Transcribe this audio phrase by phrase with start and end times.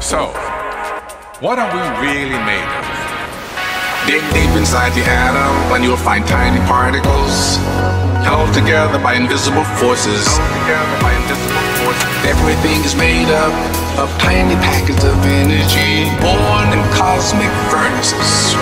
[0.00, 0.32] So,
[1.44, 2.84] what are we really made of?
[4.08, 7.60] Dig deep inside the atom and you'll find tiny particles
[8.24, 10.24] held together by invisible forces.
[12.24, 13.52] Everything is made up
[14.00, 18.56] of tiny packets of energy born in cosmic furnaces.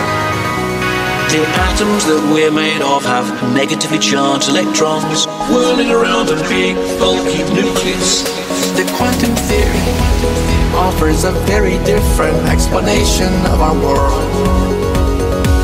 [1.30, 7.46] The atoms that we're made of have negatively charged electrons whirling around a big, bulky
[7.55, 8.27] nucleus.
[8.75, 10.18] The quantum theory
[10.98, 14.33] offers a very different explanation of our world.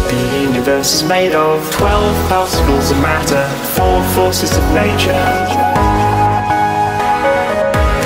[0.08, 5.26] The universe is made of 12 particles of matter, four forces of nature.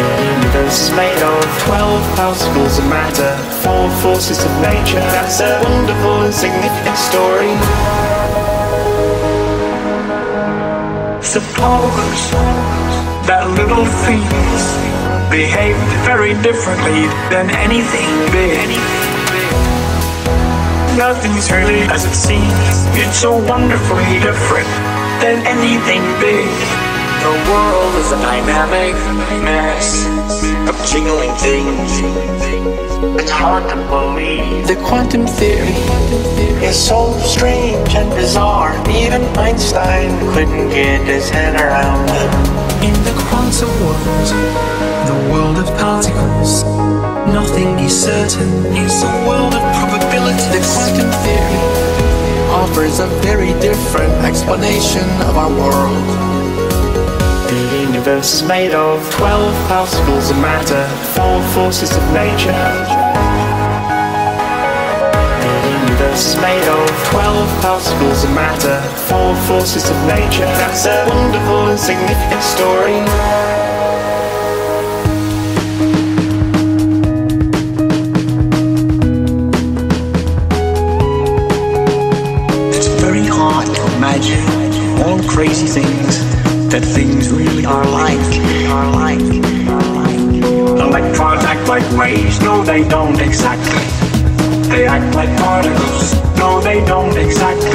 [0.01, 0.11] The
[0.41, 5.05] universe is made of 12 particles of matter, four forces of nature.
[5.13, 7.53] That's a wonderful and significant story.
[11.21, 12.31] Suppose
[13.29, 14.88] that little things
[15.31, 18.69] behaved very differently than anything big.
[20.97, 22.89] Nothing's really as it seems.
[22.97, 24.69] It's so wonderfully different
[25.21, 26.49] than anything big.
[27.23, 28.95] The world is a dynamic
[29.45, 30.07] mess
[30.69, 31.91] of jingling things.
[33.21, 34.67] It's hard to believe.
[34.67, 35.75] The quantum theory
[36.65, 38.73] is so strange and bizarre.
[38.89, 42.31] Even Einstein couldn't get his head around it.
[42.87, 44.29] In the quantum world,
[45.11, 45.18] the
[45.59, 46.65] world of particles,
[47.35, 48.49] nothing is certain.
[48.77, 50.47] It's a world of probabilities.
[50.55, 51.63] The quantum theory
[52.55, 56.07] offers a very different explanation of our world.
[57.51, 62.55] The universe is made of 12 particles of matter, four forces of nature.
[65.43, 68.81] The universe is made of 12 particles of matter,
[69.11, 70.47] four forces of nature.
[70.63, 73.58] That's a wonderful and significant story.
[85.05, 86.19] All crazy things
[86.71, 88.19] that things really are like.
[88.69, 89.21] Are like.
[89.69, 90.19] Are like.
[90.81, 92.41] Electrons act like waves.
[92.41, 93.81] No, they don't exactly.
[94.69, 96.15] They act like particles.
[96.37, 97.73] No, they don't exactly.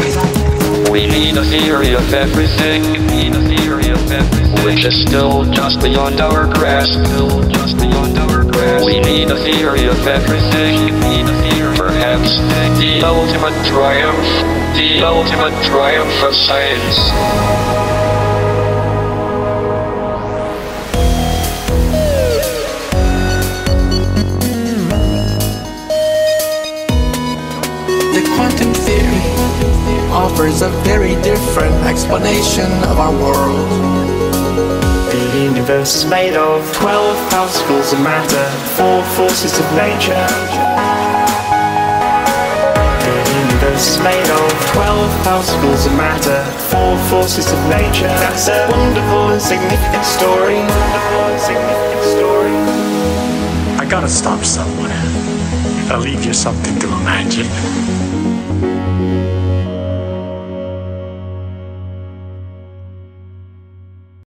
[0.92, 2.84] We need a theory of everything.
[2.84, 4.66] We need a theory of everything.
[4.66, 6.94] Which is still just beyond our grasp.
[7.06, 8.86] Still just beyond our grasp.
[8.86, 10.86] We need a theory of everything.
[10.86, 11.78] We need a theory.
[11.78, 12.38] Perhaps
[12.78, 14.63] the ultimate triumph.
[14.74, 16.98] The ultimate triumph of science.
[28.14, 29.22] The quantum theory
[30.12, 33.70] offers a very different explanation of our world.
[35.12, 40.93] The universe is made of 12 particles of matter, four forces of nature.
[43.74, 48.08] Is made of 12 particles of matter, four forces of nature.
[48.22, 50.60] That's a wonderful and significant story.
[50.60, 52.56] Wonderful and significant story.
[53.82, 55.02] I gotta stop somewhere.
[55.92, 58.33] I'll leave you something to imagine.